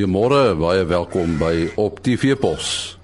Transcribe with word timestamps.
Goeiemôre, 0.00 0.54
baie 0.56 0.84
welkom 0.88 1.34
by 1.36 1.66
Op 1.76 1.98
TV 2.00 2.32
Pos. 2.40 2.96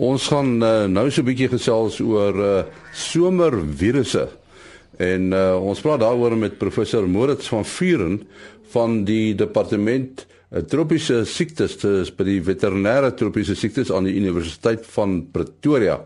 Ons 0.00 0.30
gaan 0.32 0.54
uh, 0.64 0.86
nou 0.88 1.02
so 1.12 1.20
'n 1.20 1.28
bietjie 1.28 1.50
gesels 1.52 1.98
oor 2.00 2.38
uh, 2.40 2.62
somervirusse. 2.96 4.22
En 4.96 5.28
uh, 5.28 5.60
ons 5.60 5.80
praat 5.84 6.00
daaroor 6.00 6.38
met 6.40 6.56
professor 6.56 7.04
Moritz 7.04 7.52
van 7.52 7.68
Vuren 7.68 8.16
van 8.72 9.04
die 9.04 9.34
departement 9.34 10.24
uh, 10.24 10.64
tropiese 10.64 11.26
siektes 11.28 11.76
by 12.16 12.24
die 12.24 12.40
veterinêre 12.40 13.12
tropiese 13.12 13.54
siektes 13.54 13.92
aan 13.92 14.08
die 14.08 14.16
Universiteit 14.16 14.86
van 14.96 15.28
Pretoria. 15.28 16.00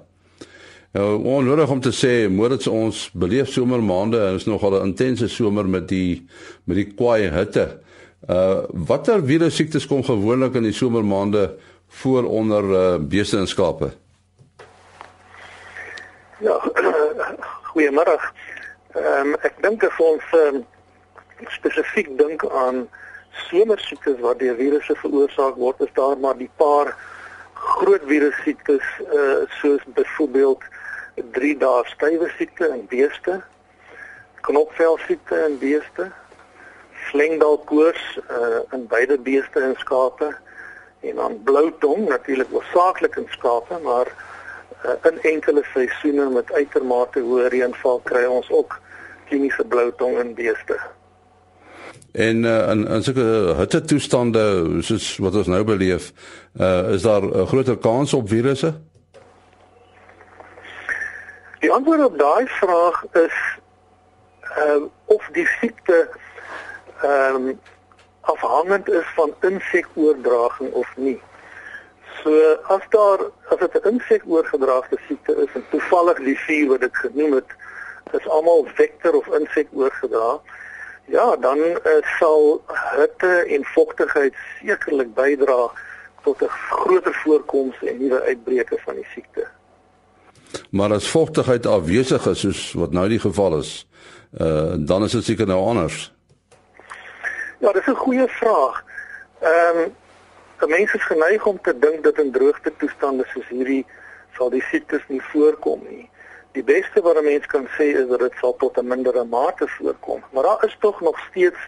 Nou, 0.90 1.22
onnodig 1.22 1.70
om 1.70 1.80
te 1.80 1.94
sê 1.94 2.26
Moritz 2.26 2.66
ons 2.66 3.10
beleef 3.14 3.54
somermaande 3.54 4.18
en 4.18 4.42
is 4.42 4.50
nogal 4.50 4.74
'n 4.74 4.90
intense 4.90 5.28
somer 5.28 5.68
met 5.68 5.86
die 5.88 6.26
met 6.66 6.82
die 6.82 6.90
kwaai 6.90 7.30
hitte. 7.30 7.83
Uh 8.28 8.64
watter 8.88 9.20
virus 9.20 9.56
siektes 9.56 9.86
kom 9.86 10.04
gewoonlik 10.04 10.54
in 10.54 10.62
die 10.62 10.72
somermaande 10.72 11.58
voor 11.88 12.24
onder 12.24 12.64
uh, 12.64 12.96
beeste 12.98 13.36
en 13.36 13.46
skape? 13.46 13.90
Ja, 16.40 16.56
goeiemôre. 17.72 18.16
Ehm 18.94 19.34
um, 19.34 19.36
ek 19.44 19.60
dink 19.60 19.84
as 19.84 20.00
ons 20.00 20.32
um, 20.38 20.62
spesifiek 21.52 22.08
dink 22.18 22.46
aan 22.48 22.86
somersiektes 23.50 24.16
wat 24.24 24.40
deur 24.40 24.56
virusse 24.56 24.96
veroorsaak 25.02 25.60
word, 25.60 25.84
is 25.84 25.92
daar 25.92 26.16
maar 26.18 26.38
die 26.40 26.50
paar 26.56 26.94
groot 27.54 28.02
virus 28.08 28.40
siektes 28.46 28.84
uh 29.04 29.44
soos 29.60 29.84
byvoorbeeld 29.94 30.64
3 31.36 31.56
dae 31.60 31.84
stywe 31.92 32.32
siekte 32.38 32.72
in 32.72 32.86
beeste, 32.88 33.40
knopvel 34.48 34.98
siekte 35.06 35.44
in 35.44 35.58
beeste, 35.58 36.08
slengdalkoors 37.14 38.18
uh, 38.18 38.60
in 38.74 38.86
beide 38.90 39.18
beeste 39.18 39.60
en 39.60 39.74
skape 39.78 40.34
en 41.00 41.20
dan 41.20 41.40
blou 41.46 41.70
tong 41.78 42.08
natuurlik 42.08 42.50
oorsaaklik 42.50 43.16
in 43.22 43.28
skape 43.30 43.78
maar 43.82 44.10
uh, 44.84 44.96
in 45.10 45.20
enkele 45.22 45.62
seisoene 45.72 46.26
met 46.34 46.52
uitermate 46.52 47.22
hoë 47.22 47.52
reënval 47.54 48.02
kry 48.10 48.24
ons 48.26 48.50
ook 48.50 48.80
kliniese 49.28 49.64
blou 49.64 49.92
tong 49.96 50.18
in 50.18 50.34
beeste. 50.34 50.78
En 52.12 52.44
uh, 52.44 52.70
in 52.70 52.82
in 52.96 53.06
sulke 53.06 53.28
hitte 53.60 53.80
toestande 53.90 54.42
soos 54.86 55.06
wat 55.22 55.38
ons 55.38 55.50
nou 55.50 55.62
beleef, 55.66 56.10
uh, 56.58 56.92
is 56.94 57.06
daar 57.06 57.22
'n 57.22 57.46
groter 57.46 57.78
kans 57.78 58.14
op 58.14 58.28
virusse? 58.28 58.74
Die 61.62 61.72
antwoord 61.72 62.04
op 62.04 62.18
daai 62.18 62.46
vraag 62.46 63.04
is 63.12 63.38
uh, 64.58 64.82
of 65.04 65.28
die 65.32 65.46
siekte 65.60 66.08
ehm 67.04 67.48
um, 67.48 67.60
afhangend 68.20 68.88
is 68.88 69.08
van 69.14 69.34
insekoordraging 69.40 70.72
of 70.72 70.96
nie. 70.96 71.20
So 72.22 72.58
as 72.62 72.84
daar 72.88 73.20
as 73.48 73.58
dit 73.58 73.74
'n 73.74 73.88
insekoorgedraagde 73.88 74.98
siekte 75.06 75.36
is 75.44 75.52
en 75.54 75.64
toevallig 75.70 76.18
die 76.18 76.38
vier 76.38 76.68
wat 76.68 76.82
ek 76.82 76.96
genoem 76.96 77.32
het 77.32 77.50
is 78.12 78.28
almal 78.28 78.66
vektor 78.74 79.12
of 79.14 79.26
insekoorgedra, 79.26 80.40
ja, 81.04 81.36
dan 81.36 81.58
uh, 81.58 81.76
sal 82.18 82.64
hitte 82.96 83.44
en 83.56 83.64
vogtigheid 83.64 84.34
sekerlik 84.60 85.14
bydra 85.14 85.70
tot 86.22 86.42
'n 86.42 86.48
groter 86.48 87.14
voorkoms 87.14 87.82
en 87.82 87.98
nuwe 87.98 88.22
uitbreke 88.22 88.78
van 88.84 88.94
die 88.94 89.06
siekte. 89.14 89.46
Maar 90.70 90.92
as 90.92 91.08
vogtigheid 91.08 91.66
afwesig 91.66 92.26
is 92.26 92.40
soos 92.40 92.72
wat 92.72 92.92
nou 92.92 93.08
die 93.08 93.20
geval 93.20 93.58
is, 93.58 93.86
uh, 94.40 94.74
dan 94.78 95.04
is 95.04 95.12
dit 95.12 95.24
seker 95.24 95.46
nou 95.46 95.60
anders. 95.60 96.13
Ja, 97.64 97.72
dis 97.72 97.86
'n 97.86 97.94
goeie 97.94 98.28
vraag. 98.28 98.84
Ehm 99.40 99.78
um, 100.58 100.68
mense 100.68 100.96
is 100.96 101.04
geneig 101.04 101.46
om 101.46 101.60
te 101.60 101.78
dink 101.78 102.02
dat 102.04 102.18
in 102.18 102.32
droogte 102.32 102.72
toestande 102.76 103.24
soos 103.26 103.48
hierdie 103.48 103.86
sal 104.36 104.50
die 104.50 104.64
siektes 104.70 105.04
nie 105.08 105.22
voorkom 105.22 105.80
nie. 105.88 106.10
Die 106.52 106.64
beste 106.64 107.00
wat 107.00 107.16
'n 107.16 107.24
mens 107.24 107.46
kan 107.46 107.66
sê 107.76 107.86
is 108.00 108.08
dat 108.08 108.18
dit 108.18 108.34
sal 108.40 108.56
tot 108.56 108.76
'n 108.76 108.86
mindere 108.86 109.24
mate 109.24 109.68
voorkom, 109.68 110.24
maar 110.32 110.42
daar 110.42 110.64
is 110.64 110.76
tog 110.80 111.00
nog 111.00 111.18
steeds 111.28 111.60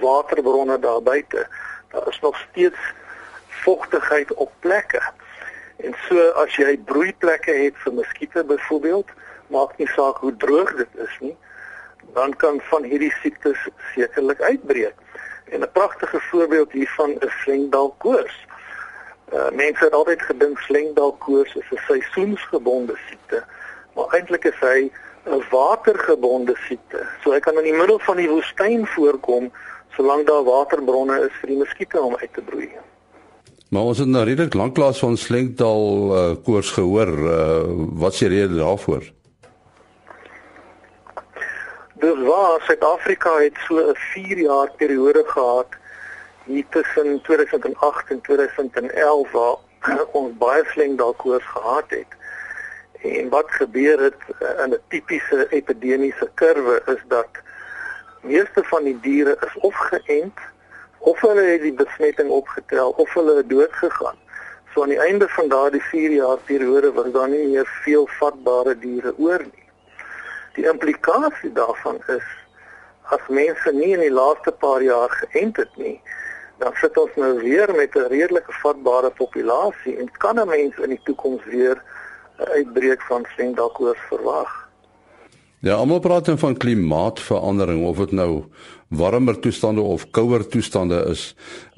waterbronne 0.00 0.78
daar 0.78 1.02
buite. 1.02 1.46
Daar 1.92 2.08
is 2.08 2.20
nog 2.20 2.36
steeds 2.50 2.80
vogtigheid 3.48 4.34
op 4.34 4.52
plekke. 4.58 5.02
En 5.76 5.94
so 6.08 6.28
as 6.28 6.56
jy 6.56 6.78
broeiplekke 6.78 7.52
het 7.52 7.74
vir 7.76 7.92
muskiete 7.92 8.44
byvoorbeeld, 8.44 9.08
maak 9.46 9.76
nie 9.76 9.88
saak 9.88 10.16
hoe 10.16 10.36
droog 10.36 10.74
dit 10.74 10.94
is 10.94 11.18
nie, 11.20 11.36
dan 12.12 12.36
kan 12.36 12.60
van 12.60 12.82
hierdie 12.82 13.14
siektes 13.22 13.68
sekerlik 13.94 14.40
uitbreek. 14.40 14.94
En 15.50 15.60
'n 15.60 15.72
pragtige 15.72 16.20
voorbeeld 16.20 16.72
hiervan 16.72 17.10
is 17.10 17.40
slengdalkoors. 17.42 18.46
Uh, 19.32 19.50
mense 19.52 19.84
het 19.84 19.92
altyd 19.92 20.22
gedink 20.22 20.58
slengdalkoors 20.58 21.54
is 21.54 21.70
'n 21.70 21.80
seisoensgebonde 21.86 22.96
siekte, 23.08 23.44
maar 23.94 24.06
eintlik 24.16 24.44
is 24.44 24.58
hy 24.60 24.90
'n 25.24 25.42
watergebonde 25.50 26.56
siekte. 26.68 27.06
So 27.22 27.30
hy 27.30 27.40
kan 27.40 27.56
in 27.56 27.62
die 27.62 27.78
middel 27.80 27.98
van 27.98 28.16
die 28.16 28.28
woestyn 28.28 28.86
voorkom 28.86 29.52
solank 29.96 30.26
daar 30.26 30.44
waterbronne 30.44 31.20
is 31.26 31.34
vir 31.40 31.48
die 31.48 31.58
muskiete 31.58 32.00
om 32.00 32.16
uit 32.16 32.32
te 32.32 32.40
broei. 32.40 32.70
Maar 33.68 33.82
ons 33.82 33.98
het 33.98 34.08
nou 34.08 34.24
redelik 34.24 34.54
lanklaas 34.54 34.98
van 34.98 35.16
slengdal 35.16 35.84
uh, 36.16 36.36
koors 36.44 36.70
gehoor. 36.70 37.08
Uh, 37.08 37.60
wat 38.00 38.12
is 38.12 38.18
die 38.18 38.28
rede 38.28 38.56
daarvoor? 38.56 39.02
Dis 41.98 42.18
waar 42.22 42.60
Suid-Afrika 42.62 43.30
het 43.38 43.56
so 43.66 43.74
'n 43.78 43.94
4 43.94 44.38
jaar 44.38 44.70
periode 44.76 45.24
gehad 45.26 45.66
hier 46.44 46.64
tussen 46.70 47.20
2008 47.22 48.10
en 48.10 48.20
2011 48.20 49.30
waar 49.30 49.56
ons 50.20 50.36
baie 50.36 50.64
flink 50.64 50.98
dalkoers 50.98 51.44
gehad 51.44 51.84
het. 51.88 52.12
En 53.02 53.28
wat 53.28 53.50
gebeur 53.50 54.00
het 54.00 54.22
eh, 54.38 54.64
in 54.64 54.70
'n 54.70 54.80
tipiese 54.88 55.46
epidemiese 55.50 56.30
kurwe 56.34 56.82
is 56.86 57.02
dat 57.08 57.28
meeste 58.22 58.64
van 58.64 58.82
die 58.82 59.00
diere 59.00 59.36
is 59.46 59.54
of 59.60 59.74
geënt 59.74 60.38
of 60.98 61.20
hulle 61.20 61.42
het 61.42 61.62
die 61.62 61.74
besmetting 61.82 62.30
opgetel 62.30 62.90
of 62.90 63.14
hulle 63.14 63.46
dood 63.46 63.72
gegaan. 63.72 64.18
So 64.74 64.82
aan 64.82 64.88
die 64.88 65.04
einde 65.08 65.28
van 65.28 65.48
daardie 65.48 65.82
4 65.82 66.10
jaar 66.10 66.38
periode 66.38 66.92
was 66.92 67.10
daar 67.12 67.28
nie 67.28 67.46
meer 67.48 67.66
veel 67.82 68.06
vatbare 68.06 68.78
diere 68.78 69.14
oor 69.18 69.42
nie. 69.42 69.67
Die 70.58 70.66
implikasie 70.66 71.52
daarvan 71.54 72.00
is 72.10 72.26
as 73.14 73.28
mense 73.30 73.70
nie 73.72 73.92
in 73.94 74.02
die 74.02 74.12
laaste 74.12 74.50
paar 74.50 74.82
jaar 74.82 75.12
geënt 75.20 75.60
het 75.62 75.76
nie, 75.78 75.96
dan 76.58 76.74
sit 76.80 76.98
ons 76.98 77.14
nou 77.16 77.36
weer 77.38 77.70
met 77.76 77.94
'n 77.94 78.10
redelike 78.10 78.52
vatbare 78.62 79.10
populasie 79.20 79.94
en 79.96 80.10
kan 80.18 80.40
'n 80.40 80.48
mens 80.48 80.74
in 80.82 80.90
die 80.90 81.00
toekoms 81.04 81.44
weer 81.44 81.78
'n 82.38 82.50
uitbreek 82.58 83.02
van 83.02 83.26
slengdalkoors 83.34 84.02
verwag. 84.08 84.50
Ja, 85.60 85.74
almal 85.74 86.00
praat 86.00 86.24
dan 86.24 86.38
van 86.38 86.56
klimaatsverandering 86.56 87.86
of 87.86 87.96
dit 87.96 88.12
nou 88.12 88.44
warmer 88.88 89.38
toestande 89.38 89.80
of 89.80 90.10
kouer 90.10 90.46
toestande 90.46 91.04
is. 91.10 91.34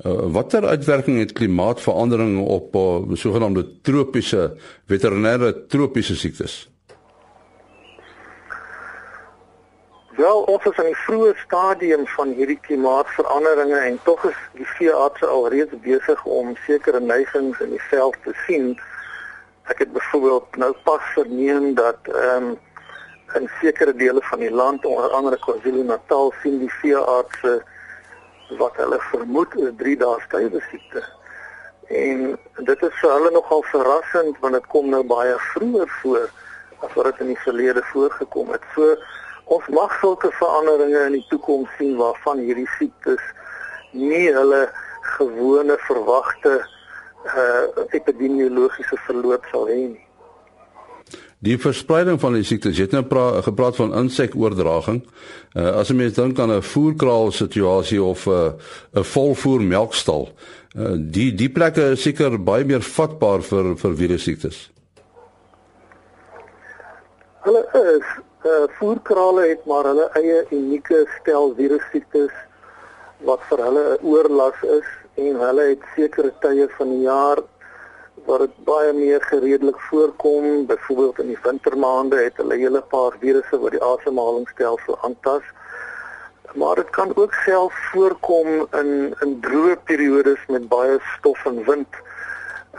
Uh, 0.06 0.12
watter 0.32 0.66
uitwerking 0.66 1.18
het 1.18 1.32
klimaatsverandering 1.32 2.46
op 2.46 2.74
uh, 2.74 3.16
sogenaamde 3.16 3.80
tropiese 3.80 4.56
veterinêre 4.86 5.66
tropiese 5.66 6.16
siektes? 6.16 6.70
Wel, 10.20 10.40
ons 10.52 10.64
is 10.68 10.78
in 10.82 10.88
die 10.90 10.98
vroeë 11.06 11.30
stadium 11.40 12.02
van 12.12 12.32
hierdie 12.36 12.58
klimaatsveranderinge 12.66 13.78
en 13.88 13.94
tog 14.04 14.24
is 14.28 14.40
die 14.58 14.66
veeartse 14.68 15.28
alreeds 15.32 15.78
besig 15.84 16.24
om 16.38 16.50
sekere 16.66 17.00
neigings 17.00 17.60
in 17.64 17.70
die 17.72 17.84
veld 17.86 18.18
te 18.26 18.34
sien. 18.42 18.66
Ek 19.72 19.80
het 19.80 19.94
byvoorbeeld 19.94 20.58
nou 20.60 20.68
pas 20.88 21.06
verneem 21.14 21.70
dat 21.78 22.10
ehm 22.10 22.50
um, 22.50 22.58
in 23.38 23.46
sekere 23.60 23.94
dele 23.94 24.20
van 24.26 24.42
die 24.44 24.50
land, 24.50 24.84
onder 24.84 25.14
andere 25.16 25.38
KwaZulu-Natal, 25.46 26.32
sien 26.42 26.58
die 26.58 26.72
veeartse 26.80 27.54
wat 28.58 28.76
hulle 28.82 28.98
vermoed 29.12 29.56
is 29.62 29.72
drie 29.78 29.96
dae 30.02 30.18
stywe 30.26 30.60
siekte. 30.66 31.04
En 32.02 32.26
dit 32.58 32.84
is 32.90 33.00
vir 33.00 33.14
hulle 33.14 33.32
nogal 33.38 33.64
verrassend 33.70 34.44
want 34.44 34.58
dit 34.58 34.68
kom 34.74 34.92
nou 34.92 35.04
baie 35.16 35.40
vroeër 35.54 35.96
voor 36.02 36.28
as 36.80 36.92
wat 36.98 37.12
dit 37.12 37.24
in 37.24 37.32
die 37.32 37.42
verlede 37.46 37.86
voorgekom 37.94 38.52
het. 38.58 38.68
So 38.74 38.98
ons 39.50 39.70
mag 39.74 39.94
sulke 40.00 40.30
veranderinge 40.38 41.06
in 41.08 41.16
die 41.18 41.26
toekoms 41.30 41.70
sien 41.78 41.96
waarvan 41.98 42.42
hierdie 42.44 42.68
siektes 42.78 43.22
nie 43.92 44.28
hulle 44.30 44.68
gewone 45.16 45.76
verwagte 45.88 46.60
uh 47.30 47.86
epidemiologiese 47.96 48.96
verloop 49.06 49.44
sal 49.50 49.66
hê 49.68 49.80
nie. 49.90 50.06
Die 51.40 51.56
verspreiding 51.60 52.18
van 52.20 52.34
die 52.36 52.44
siektes, 52.44 52.76
jy 52.76 52.84
het 52.84 52.94
nou 52.94 53.02
pra, 53.08 53.40
gepraat 53.44 53.76
van 53.76 53.94
insekoordraging. 53.96 55.02
Uh 55.56 55.74
as 55.80 55.90
'n 55.90 55.96
mens 55.96 56.14
dink 56.14 56.38
aan 56.38 56.52
'n 56.52 56.62
voerkraal 56.62 57.32
situasie 57.32 58.02
of 58.02 58.26
'n 58.26 58.30
uh, 58.30 59.00
'n 59.00 59.04
volvoer 59.04 59.60
melkstal, 59.60 60.28
uh 60.76 60.96
die 60.96 61.34
die 61.34 61.50
plekke 61.50 61.92
is 61.96 62.02
seker 62.02 62.38
baie 62.38 62.64
meer 62.64 62.82
vatbaar 62.82 63.42
vir 63.42 63.76
vir 63.76 63.96
virus 63.96 64.22
siektes. 64.22 64.70
Hulle 67.42 67.64
is 67.96 68.06
uh, 68.44 68.66
voerkrale 68.78 69.48
het 69.48 69.64
maar 69.64 69.84
hulle 69.84 70.08
eie 70.20 70.44
unieke 70.50 71.06
stel 71.20 71.54
virussiektes 71.54 72.32
wat 73.28 73.40
vir 73.48 73.64
hulle 73.66 73.84
'n 73.94 74.04
oorlas 74.12 74.60
is 74.62 74.88
en 75.14 75.40
hulle 75.44 75.64
het 75.72 75.82
sekere 75.96 76.32
tye 76.40 76.68
van 76.76 76.88
die 76.88 77.02
jaar 77.04 77.42
waar 78.24 78.38
dit 78.38 78.56
baie 78.64 78.92
meer 78.92 79.22
gereedelik 79.22 79.80
voorkom. 79.80 80.66
Byvoorbeeld 80.66 81.18
in 81.18 81.26
die 81.26 81.38
wintermaande 81.42 82.16
het 82.16 82.36
hulle 82.36 82.56
hele 82.56 82.82
paar 82.92 83.16
virusse 83.20 83.58
wat 83.58 83.70
die 83.76 83.82
asemhalingsstelsel 83.82 84.98
aantas. 85.02 85.42
Maar 86.54 86.74
dit 86.74 86.90
kan 86.90 87.12
ook 87.16 87.34
self 87.44 87.74
voorkom 87.92 88.66
in 88.70 89.14
in 89.20 89.40
droë 89.40 89.76
periodes 89.84 90.46
met 90.48 90.68
baie 90.68 90.98
stof 91.16 91.44
en 91.46 91.64
wind. 91.64 92.00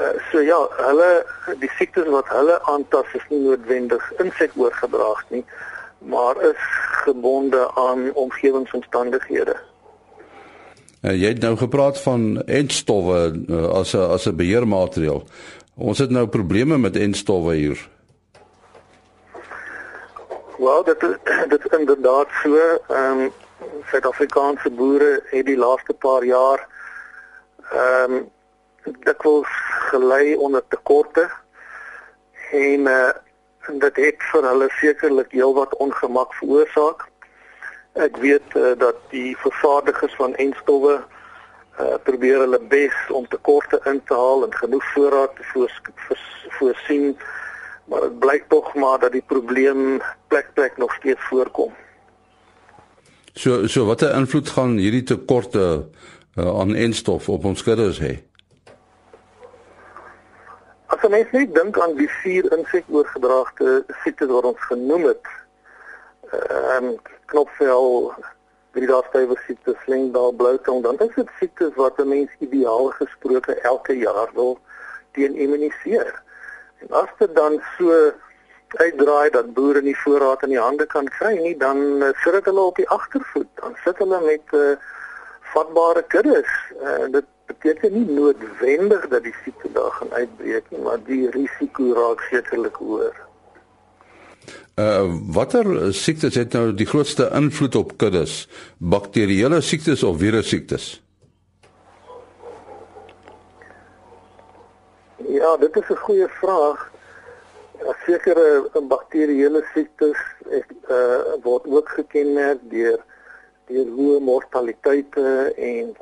Uh, 0.02 0.18
so 0.32 0.40
ja, 0.42 0.58
hulle 0.88 1.10
die 1.62 1.70
siektes 1.78 2.08
wat 2.10 2.30
hulle 2.34 2.56
aantas 2.72 3.10
is 3.14 3.26
nie 3.30 3.42
noodwendig 3.44 4.02
insekoorgedrag 4.24 5.20
nie, 5.30 5.44
maar 6.10 6.40
is 6.48 6.64
gebonde 7.04 7.68
aan 7.78 8.08
omgewingsomstandighede. 8.18 9.54
Uh, 11.02 11.14
jy 11.14 11.36
het 11.36 11.44
nou 11.46 11.54
gepraat 11.60 12.02
van 12.02 12.42
entstowwe 12.46 13.20
uh, 13.30 13.68
as 13.78 13.94
'n 13.94 14.10
as 14.18 14.26
'n 14.26 14.36
beheermaatreël. 14.42 15.22
Ons 15.76 15.98
het 15.98 16.10
nou 16.10 16.26
probleme 16.28 16.78
met 16.78 16.96
entstowwe 16.96 17.54
hier. 17.56 17.90
Wel, 20.58 20.84
dit 20.84 21.04
is, 21.04 21.16
dit 21.54 21.66
is 21.66 21.80
inderdaad 21.80 22.28
so. 22.44 22.58
Ehm 22.88 23.20
um, 23.20 23.32
Suid-Afrikaanse 23.92 24.70
boere 24.70 25.24
het 25.30 25.46
die 25.46 25.58
laaste 25.58 25.94
paar 25.94 26.24
jaar 26.24 26.68
ehm 27.70 28.14
um, 28.14 28.30
dikwels 29.06 29.50
gelei 29.90 30.36
onder 30.36 30.64
tekorte 30.68 31.30
en 32.52 32.88
uh, 32.92 33.10
dit 33.80 33.96
het 33.96 34.24
vir 34.32 34.48
hulle 34.50 34.68
sekerlik 34.80 35.32
heelwat 35.32 35.76
ongemak 35.84 36.34
veroorsaak. 36.40 37.08
Ek 37.94 38.18
weet 38.24 38.56
uh, 38.56 38.74
dat 38.80 39.00
die 39.12 39.36
vervaardigers 39.40 40.16
van 40.20 40.36
enstowwe 40.36 40.98
uh, 41.00 41.96
probeer 42.04 42.44
hulle 42.46 42.60
bes 42.72 42.96
om 43.10 43.28
tekorte 43.28 43.80
in 43.92 44.02
te 44.08 44.18
haal 44.18 44.46
en 44.48 44.56
genoeg 44.56 44.86
voorraad 44.94 45.36
te 45.36 45.46
voors, 45.54 45.78
voors, 46.08 46.26
voorsien, 46.58 47.14
maar 47.86 48.08
dit 48.08 48.20
blyk 48.20 48.50
tog 48.50 48.74
maar 48.76 49.00
dat 49.00 49.12
die 49.12 49.26
probleem 49.28 50.02
plek 50.28 50.54
plek 50.54 50.78
nog 50.78 50.94
steeds 51.00 51.24
voorkom. 51.30 51.74
So 53.34 53.68
so 53.68 53.86
watter 53.88 54.12
invloed 54.16 54.50
gaan 54.50 54.76
hierdie 54.78 55.04
tekorte 55.08 55.88
uh, 56.36 56.60
aan 56.60 56.76
enstof 56.76 57.30
op 57.30 57.46
ons 57.46 57.64
kuddes 57.64 58.00
hê? 58.04 58.18
As 60.92 61.08
mens 61.08 61.32
net 61.32 61.54
dink 61.56 61.78
aan 61.80 61.94
die 61.96 62.10
vier 62.20 62.50
insekoorgedraagde 62.52 63.78
siektes 64.04 64.28
wat 64.28 64.48
ons 64.50 64.64
genoem 64.68 65.06
het, 65.08 65.30
ehm 66.36 66.90
um, 66.90 66.98
knopvel, 67.32 68.12
Brida-stywe 68.76 69.38
siekte, 69.46 69.76
slengdaal, 69.86 70.36
bloutong, 70.36 70.82
dan 70.84 71.00
is 71.06 71.16
dit 71.16 71.32
siektes 71.40 71.72
wat 71.80 72.00
'n 72.00 72.12
mens 72.12 72.36
ideaal 72.40 72.92
gesproke 72.98 73.56
elke 73.72 73.96
jaar 73.98 74.30
wil 74.34 74.60
teen 75.16 75.36
immuniseer. 75.36 76.12
En 76.84 76.92
as 77.04 77.12
dit 77.24 77.36
dan 77.36 77.62
so 77.78 78.12
uitdraai 78.68 79.30
dat 79.30 79.54
boere 79.54 79.82
nie 79.82 79.98
voorraad 80.04 80.44
in 80.44 80.56
die 80.56 80.66
hande 80.68 80.86
kan 80.86 81.08
kry 81.08 81.36
nie, 81.40 81.58
dan 81.58 81.78
uh, 82.04 82.12
sit 82.24 82.34
dit 82.34 82.46
hulle 82.46 82.68
op 82.68 82.76
die 82.76 82.90
agtervoet. 82.90 83.48
Dan 83.64 83.76
sit 83.84 83.98
hulle 83.98 84.22
met 84.22 84.44
uh, 84.52 84.76
vatbare 85.56 86.04
kuddes. 86.08 86.52
Uh, 86.82 87.08
dit 87.12 87.26
beteken 87.52 87.94
nie 87.94 88.08
noodwendig 88.16 89.08
dat 89.12 89.24
die 89.24 89.36
siekte 89.44 89.72
daar 89.76 89.92
gaan 90.00 90.12
uitbreek 90.12 90.70
nie, 90.70 90.82
maar 90.86 91.04
die 91.06 91.30
risiko 91.36 91.92
raak 91.98 92.24
sekerlik 92.30 92.80
hoër. 92.84 93.20
Uh 94.80 95.12
watter 95.36 95.68
siektes 95.94 96.36
het 96.40 96.54
nou 96.58 96.72
die 96.74 96.88
grootste 96.88 97.30
invloed 97.36 97.76
op 97.76 97.98
kuddes? 98.02 98.48
Bakterieële 98.78 99.62
siektes 99.62 100.04
of 100.04 100.18
virussiektes? 100.18 101.02
Ja, 105.28 105.58
dit 105.58 105.76
is 105.76 105.90
'n 105.90 106.04
goeie 106.06 106.28
vraag. 106.28 106.92
Ja, 107.84 107.96
sekere 108.06 108.70
bakterieële 108.88 109.66
siektes 109.74 110.20
is 110.50 110.68
uh 110.90 111.36
word 111.44 111.68
ook 111.68 111.90
gekenmerk 111.90 112.60
deur 112.70 113.00
deur 113.68 113.88
hoë 113.98 114.20
mortaliteite 114.20 115.54
en 115.58 115.96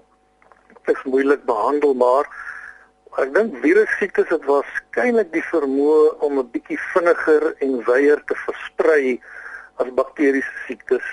is 0.90 1.04
moeilik 1.04 1.44
behandelbaar. 1.50 2.30
Ek 3.18 3.34
dink 3.34 3.58
virussiektes 3.64 4.30
het 4.34 4.46
waarskynlik 4.46 5.32
die 5.34 5.44
vermoë 5.50 6.20
om 6.26 6.40
'n 6.40 6.52
bietjie 6.54 6.80
vinniger 6.94 7.54
en 7.66 7.84
wyer 7.88 8.22
te 8.30 8.36
versprei 8.46 9.20
as 9.82 9.90
bakteriese 10.02 10.56
siektes. 10.68 11.06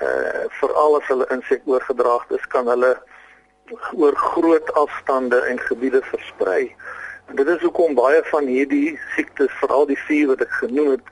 Uh 0.00 0.48
veral 0.60 0.96
as 1.00 1.08
hulle 1.12 1.26
insekoorgedraagd 1.36 2.30
is, 2.38 2.46
kan 2.54 2.66
hulle 2.66 2.96
oor 3.92 4.16
groot 4.16 4.72
afstande 4.74 5.38
en 5.50 5.58
gebiede 5.58 6.02
versprei. 6.02 6.74
En 7.28 7.36
dit 7.36 7.48
is 7.48 7.62
hoekom 7.62 7.94
baie 7.94 8.22
van 8.30 8.46
hierdie 8.46 8.98
siektes, 9.14 9.52
veral 9.60 9.86
die 9.86 10.00
vier 10.08 10.26
wat 10.32 10.42
ek 10.44 10.52
genoem 10.64 10.90
het, 10.96 11.06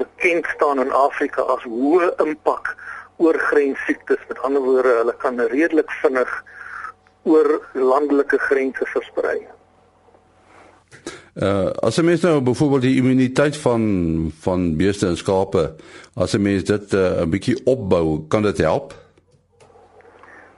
bekend 0.00 0.46
staan 0.54 0.80
in 0.82 0.92
Afrika 0.92 1.42
as 1.54 1.62
hoë 1.64 2.10
impak 2.24 2.74
oorgrenssiektes. 3.16 4.20
Met 4.28 4.42
ander 4.44 4.62
woorde, 4.62 4.96
hulle 5.00 5.16
kan 5.22 5.40
redelik 5.40 5.90
vinnig 6.02 6.32
oor 7.26 7.60
landelike 7.74 8.38
grense 8.38 8.86
versprei. 8.94 9.38
Uh 11.36 11.70
as 11.84 11.98
'n 11.98 12.04
mens 12.04 12.20
nou 12.20 12.40
byvoorbeeld 12.40 12.82
die 12.82 12.96
immuniteit 12.96 13.56
van 13.56 13.82
van 14.40 14.76
beeste 14.76 15.06
en 15.06 15.16
skape, 15.16 15.74
as 16.14 16.32
'n 16.34 16.42
mens 16.42 16.64
dit 16.64 16.92
uh, 16.92 17.00
'n 17.00 17.22
uh, 17.22 17.26
bietjie 17.26 17.60
opbou, 17.64 18.24
kan 18.28 18.42
dit 18.42 18.58
help? 18.58 18.94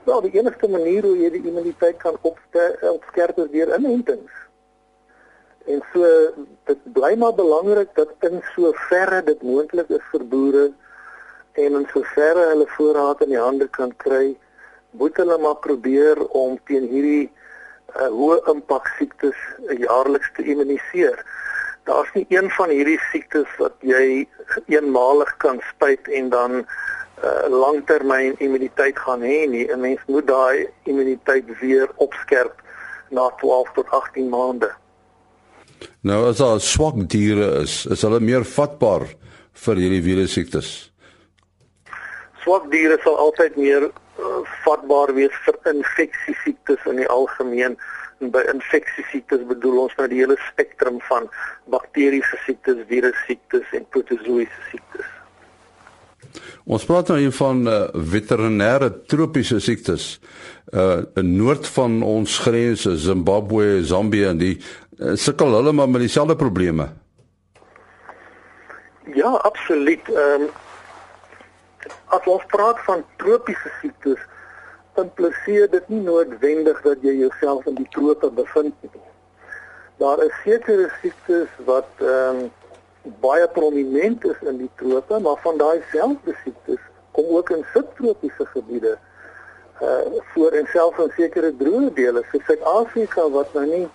Wel, 0.03 0.21
die 0.21 0.39
enigste 0.39 0.69
manier 0.69 1.03
hoe 1.03 1.17
jy 1.17 1.29
die 1.29 1.47
immuniteit 1.47 1.97
kan 1.97 2.15
opskerp 2.21 3.37
is 3.37 3.51
deur 3.51 3.75
inentings. 3.77 4.31
En 5.65 5.83
so 5.93 6.05
dit 6.65 6.93
bly 6.93 7.13
maar 7.17 7.33
belangrik 7.33 7.89
dat 7.93 8.09
in 8.19 8.41
so 8.55 8.71
verre 8.89 9.23
dit 9.23 9.41
moontlik 9.41 9.89
is 9.89 10.05
vir 10.11 10.25
boere 10.25 10.71
en 11.51 11.77
in 11.81 11.87
so 11.93 12.01
verre 12.15 12.47
hulle 12.53 12.65
voorraad 12.77 13.21
in 13.21 13.29
die 13.35 13.41
hande 13.41 13.67
kan 13.67 13.93
kry, 13.97 14.37
moet 14.91 15.17
hulle 15.17 15.37
maar 15.37 15.59
probeer 15.63 16.21
om 16.37 16.57
teen 16.69 16.87
hierdie 16.89 17.29
uh, 17.95 18.07
hoë 18.07 18.39
impak 18.53 18.89
siektes 18.97 19.37
uh, 19.67 19.77
jaarliks 19.79 20.31
te 20.35 20.43
immuniseer. 20.43 21.19
Daar's 21.89 22.11
nie 22.13 22.25
een 22.29 22.49
van 22.57 22.73
hierdie 22.73 22.99
siektes 23.11 23.49
wat 23.61 23.75
jy 23.85 24.25
eenmalig 24.67 25.31
kan 25.41 25.61
spuit 25.69 26.09
en 26.19 26.29
dan 26.33 26.59
uh, 26.59 27.45
langtermyn 27.49 28.37
immuniteit 28.39 28.99
gaan 28.99 29.25
hê 29.25 29.45
nie. 29.49 29.65
'n 29.69 29.81
Mens 29.81 30.03
moet 30.07 30.27
daai 30.27 30.67
immuniteit 30.83 31.45
weer 31.61 31.89
opskerp 31.95 32.61
na 33.09 33.29
12 33.41 33.71
tot 33.73 33.89
18 33.89 34.29
maande. 34.29 34.69
Nou 36.01 36.27
as 36.29 36.37
daar 36.37 36.59
swak 36.59 36.99
diere 37.09 37.61
is, 37.63 37.85
is 37.85 38.01
hulle 38.01 38.19
meer 38.19 38.45
vatbaar 38.45 39.07
vir 39.65 39.81
hierdie 39.81 40.03
virus 40.03 40.35
siektes. 40.37 40.69
Swak 42.43 42.69
diere 42.71 42.99
sal 43.03 43.17
altyd 43.19 43.57
meer 43.59 43.89
vatbaar 44.65 45.13
wees 45.17 45.35
vir 45.45 45.57
infeksiesiektes 45.73 46.85
in 46.91 47.01
die 47.03 47.07
algemeen. 47.07 47.77
En 48.19 48.33
by 48.33 48.41
infeksiesiektes 48.51 49.45
bedoel 49.47 49.85
ons 49.85 49.95
nou 49.99 50.07
die 50.11 50.19
hele 50.19 50.35
spektrum 50.49 50.99
van 51.07 51.29
bakteriese 51.71 52.39
siektes, 52.45 52.83
virussiektes 52.89 53.71
en 53.77 53.87
protozoïese 53.95 54.67
siektes. 54.71 55.15
Ons 56.69 56.85
praat 56.85 57.09
nou 57.09 57.17
hier 57.17 57.33
van 57.33 57.63
uh, 57.65 57.77
veterinêre 58.13 58.91
tropiese 59.09 59.59
siektes. 59.63 60.17
Uh 60.69 61.01
in 61.17 61.31
noord 61.33 61.65
van 61.73 62.01
ons 62.05 62.35
grense, 62.43 62.91
Zimbabwe, 63.01 63.79
Zambië 63.81 64.27
en 64.29 64.37
die 64.37 64.55
uh, 64.59 65.15
sukkel 65.17 65.55
hulle 65.57 65.73
maar 65.73 65.89
met 65.89 66.03
dieselfde 66.05 66.35
probleme. 66.37 66.91
Ja, 69.15 69.31
absoluut. 69.49 70.11
Ehm 70.13 70.45
um, 70.45 70.49
as 72.15 72.25
ons 72.25 72.45
praat 72.53 72.79
van 72.87 73.03
tropiese 73.21 73.71
siektes, 73.81 74.21
impliseer 74.99 75.69
dit 75.71 75.89
nie 75.93 76.01
noodwendig 76.03 76.81
dat 76.83 77.03
jy 77.05 77.15
jouself 77.21 77.67
in 77.69 77.77
die 77.79 77.87
trope 77.95 78.29
bevind 78.35 78.75
nie. 78.81 79.03
Daar 79.99 80.21
is 80.23 80.33
sekere 80.43 80.89
siektes 81.01 81.51
wat 81.67 81.89
ehm 82.03 82.45
um, 82.45 82.47
baie 83.23 83.47
prominent 83.47 84.25
is 84.27 84.39
in 84.51 84.57
die 84.59 84.71
trope, 84.75 85.19
maar 85.23 85.39
van 85.43 85.57
daai 85.57 85.79
selfde 85.91 86.35
siektes 86.43 86.81
kom 87.15 87.29
ook 87.37 87.49
in 87.55 87.63
subtropiese 87.73 88.45
gebiede 88.53 88.97
uh 89.81 90.19
voor 90.33 90.51
en 90.51 90.67
selfs 90.67 90.99
in 90.99 91.11
sekere 91.15 91.53
droë 91.55 91.93
dele, 91.95 92.23
soos 92.31 92.43
Suid-Afrika 92.45 93.29
wat 93.31 93.53
nou 93.55 93.65
nie 93.65 93.87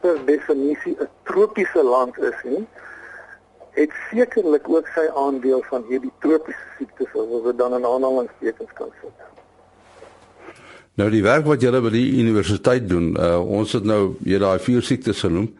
per 0.00 0.18
definisie 0.28 0.96
'n 1.00 1.08
tropiese 1.22 1.82
land 1.82 2.18
is 2.18 2.42
nie 2.44 2.66
het 3.76 3.92
sekerlik 4.10 4.68
ook 4.68 4.88
sy 4.94 5.04
aandeel 5.20 5.62
van 5.70 5.84
hierdie 5.88 6.12
tropiese 6.24 6.68
siektes 6.78 7.12
wat 7.12 7.32
ons 7.38 7.56
dan 7.56 7.76
in 7.76 7.84
aanhalingstekens 7.84 8.72
kan 8.78 8.92
sit. 9.02 9.24
Nou 10.96 11.10
die 11.12 11.22
werk 11.24 11.44
wat 11.44 11.60
julle 11.60 11.82
by 11.84 11.92
die 11.92 12.06
universiteit 12.22 12.86
doen, 12.88 13.10
uh, 13.20 13.36
ons 13.44 13.74
het 13.76 13.84
nou 13.84 14.16
jy 14.24 14.40
daai 14.40 14.58
vier 14.64 14.84
siektes 14.84 15.20
genoem. 15.26 15.50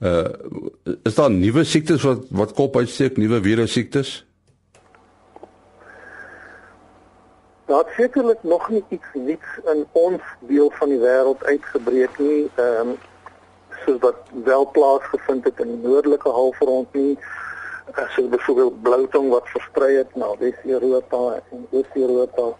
Uh 0.00 0.26
is 1.04 1.14
daar 1.14 1.30
nuwe 1.30 1.62
siektes 1.68 2.02
wat 2.08 2.24
wat 2.32 2.54
kop 2.56 2.76
uitsteek, 2.80 3.18
nuwe 3.20 3.38
virus 3.44 3.72
siektes? 3.76 4.14
Daar 7.68 7.84
sekerlik 7.96 8.42
nog 8.42 8.70
nie 8.70 8.82
iets 8.88 9.12
niets 9.14 9.60
in 9.72 9.84
ons 9.92 10.22
deel 10.48 10.72
van 10.78 10.88
die 10.88 10.98
wêreld 10.98 11.44
uitgebreek 11.44 12.18
nie. 12.18 12.48
Ehm 12.56 12.94
um, 12.94 12.96
soos 13.84 14.00
wat 14.00 14.16
wel 14.44 14.70
plaasgevind 14.72 15.44
het 15.44 15.60
in 15.60 15.76
die 15.76 15.88
noordelike 15.88 16.28
halfrond 16.28 16.92
nie. 16.92 17.18
So 17.94 18.28
byvoorbeeld 18.28 18.82
bloutong 18.82 19.30
wat 19.30 19.48
versprei 19.48 19.96
het 19.96 20.14
na 20.14 20.36
Wes-Europa 20.38 21.42
en 21.50 21.66
Oos-Europa 21.70 22.56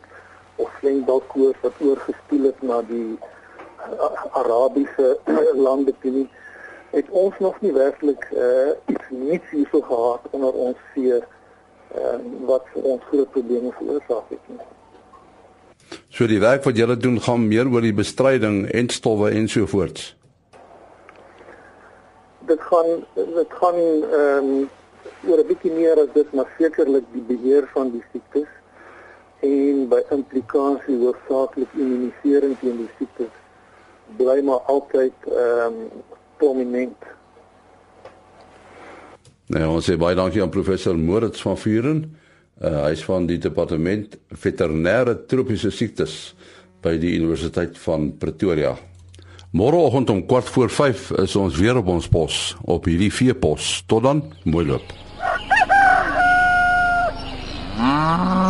of 0.56 0.70
slengdalkoors 0.78 1.56
wat 1.60 1.72
oorgespoel 1.78 2.42
het 2.42 2.62
na 2.62 2.82
die 2.82 3.18
uh, 3.18 4.24
Arabiese 4.32 5.18
lande 5.66 5.94
toe 6.00 6.10
nie. 6.10 6.28
Het 6.90 7.10
ons 7.10 7.34
nog 7.38 7.60
nie 7.60 7.72
werklik 7.72 8.26
uh, 8.32 8.74
iets 8.86 9.06
niets 9.08 9.50
hierso 9.50 9.80
gehad 9.80 10.26
onder 10.30 10.52
ons 10.52 10.76
see 10.94 11.14
uh, 11.14 11.22
wat 12.50 12.66
vir 12.74 12.82
ons 12.82 13.06
groot 13.12 13.30
probleme 13.30 13.72
veroorsaak 13.78 14.34
het 14.34 14.50
nie. 14.50 14.60
So 16.10 16.26
die 16.26 16.40
werk 16.42 16.66
wat 16.66 16.76
julle 16.76 16.96
doen 16.96 17.20
gaan 17.22 17.46
meer 17.48 17.70
oor 17.70 17.86
die 17.86 17.94
bestryding 17.94 18.64
en 18.74 18.90
stowwe 18.90 19.30
en 19.30 19.48
so 19.48 19.66
voorts. 19.70 20.16
Dit 22.50 22.60
gaan 22.66 23.06
dit 23.14 23.58
gaan 23.62 23.78
ehm 23.78 24.52
um, 24.52 24.68
oor 25.28 25.38
'n 25.38 25.46
bietjie 25.46 25.72
meer 25.72 26.00
as 26.00 26.10
dit 26.14 26.32
maar 26.32 26.48
sekerlik 26.58 27.04
die 27.12 27.26
beheer 27.32 27.68
van 27.74 27.90
die 27.90 28.04
siektes 28.12 28.48
en 29.40 29.88
by 29.88 30.00
implikasie 30.10 30.96
hoofsaaklik 31.00 31.72
immunisering 31.74 32.56
teen 32.60 32.76
die 32.76 32.90
siektes 32.98 33.32
bly 34.16 34.40
maar 34.42 34.62
altyd 34.66 35.14
ehm 35.26 35.66
um, 35.66 36.04
prominent. 36.40 36.96
Nou 39.52 39.66
ons 39.74 39.84
sê 39.90 39.96
baie 40.00 40.16
dankie 40.16 40.42
aan 40.42 40.52
professor 40.52 40.96
Moritz 40.96 41.42
van 41.42 41.58
Vuren. 41.58 42.16
Uh, 42.60 42.84
hy 42.84 42.92
is 42.92 43.04
van 43.04 43.26
die 43.26 43.38
departement 43.38 44.16
veterinêre 44.30 45.16
tropiese 45.26 45.70
siektes 45.70 46.34
by 46.84 46.94
die 47.00 47.12
Universiteit 47.18 47.78
van 47.78 48.10
Pretoria. 48.20 48.76
Môreoggend 49.50 50.10
om 50.10 50.26
kwart 50.26 50.48
voor 50.48 50.70
5 50.70 51.10
is 51.10 51.36
ons 51.36 51.56
weer 51.58 51.76
op 51.76 51.86
ons 51.90 52.06
pos 52.08 52.56
op 52.62 52.86
hierdie 52.86 53.10
veepos. 53.10 53.82
Tot 53.86 54.02
dan, 54.02 54.22
mooi 54.44 54.66
loop. 54.66 54.94
Ah. 57.80 58.49